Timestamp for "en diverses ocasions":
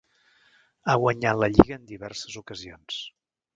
1.81-3.01